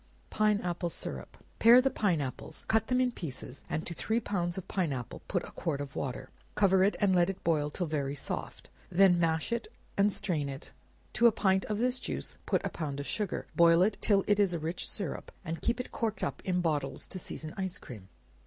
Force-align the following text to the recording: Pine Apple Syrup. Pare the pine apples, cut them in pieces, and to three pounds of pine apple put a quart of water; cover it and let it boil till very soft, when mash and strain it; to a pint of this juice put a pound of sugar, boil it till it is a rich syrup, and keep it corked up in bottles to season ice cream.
Pine 0.31 0.59
Apple 0.61 0.89
Syrup. 0.89 1.37
Pare 1.59 1.79
the 1.79 1.91
pine 1.91 2.21
apples, 2.21 2.65
cut 2.67 2.87
them 2.87 2.99
in 2.99 3.11
pieces, 3.11 3.63
and 3.69 3.85
to 3.85 3.93
three 3.93 4.19
pounds 4.19 4.57
of 4.57 4.67
pine 4.67 4.91
apple 4.91 5.21
put 5.27 5.43
a 5.43 5.51
quart 5.51 5.79
of 5.79 5.95
water; 5.95 6.31
cover 6.55 6.83
it 6.83 6.95
and 6.99 7.15
let 7.15 7.29
it 7.29 7.43
boil 7.43 7.69
till 7.69 7.85
very 7.85 8.15
soft, 8.15 8.71
when 8.89 9.19
mash 9.19 9.53
and 9.95 10.11
strain 10.11 10.49
it; 10.49 10.71
to 11.13 11.27
a 11.27 11.31
pint 11.31 11.65
of 11.65 11.77
this 11.77 11.99
juice 11.99 12.39
put 12.47 12.65
a 12.65 12.69
pound 12.69 12.99
of 12.99 13.05
sugar, 13.05 13.45
boil 13.55 13.83
it 13.83 13.95
till 14.01 14.23
it 14.25 14.39
is 14.39 14.53
a 14.53 14.57
rich 14.59 14.89
syrup, 14.89 15.31
and 15.45 15.61
keep 15.61 15.79
it 15.79 15.91
corked 15.91 16.23
up 16.23 16.41
in 16.43 16.61
bottles 16.61 17.05
to 17.05 17.19
season 17.19 17.53
ice 17.55 17.77
cream. 17.77 18.09